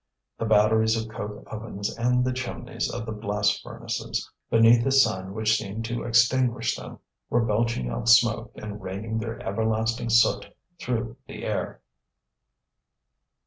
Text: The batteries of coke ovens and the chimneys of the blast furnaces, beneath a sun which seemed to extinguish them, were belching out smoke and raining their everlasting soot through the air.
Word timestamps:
The 0.39 0.45
batteries 0.45 0.95
of 0.95 1.09
coke 1.09 1.43
ovens 1.53 1.95
and 1.95 2.25
the 2.25 2.33
chimneys 2.33 2.89
of 2.91 3.05
the 3.05 3.11
blast 3.11 3.61
furnaces, 3.61 4.27
beneath 4.49 4.83
a 4.83 4.91
sun 4.91 5.35
which 5.35 5.55
seemed 5.55 5.85
to 5.85 6.05
extinguish 6.05 6.75
them, 6.75 6.97
were 7.29 7.45
belching 7.45 7.87
out 7.87 8.09
smoke 8.09 8.51
and 8.55 8.81
raining 8.81 9.19
their 9.19 9.39
everlasting 9.47 10.09
soot 10.09 10.55
through 10.79 11.17
the 11.27 11.43
air. 11.43 11.81